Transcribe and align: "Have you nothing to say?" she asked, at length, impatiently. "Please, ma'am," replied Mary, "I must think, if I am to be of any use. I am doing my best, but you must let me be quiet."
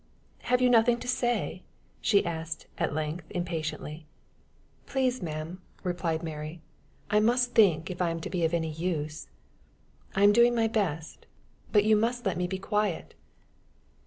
"Have 0.49 0.61
you 0.63 0.69
nothing 0.71 0.97
to 0.97 1.07
say?" 1.07 1.61
she 2.01 2.25
asked, 2.25 2.65
at 2.79 2.91
length, 2.91 3.25
impatiently. 3.29 4.07
"Please, 4.87 5.21
ma'am," 5.21 5.61
replied 5.83 6.23
Mary, 6.23 6.59
"I 7.11 7.19
must 7.19 7.53
think, 7.53 7.91
if 7.91 8.01
I 8.01 8.09
am 8.09 8.19
to 8.21 8.29
be 8.31 8.43
of 8.43 8.51
any 8.55 8.71
use. 8.71 9.27
I 10.15 10.23
am 10.23 10.33
doing 10.33 10.55
my 10.55 10.67
best, 10.67 11.27
but 11.71 11.83
you 11.83 11.95
must 11.95 12.25
let 12.25 12.35
me 12.35 12.47
be 12.47 12.57
quiet." 12.57 13.13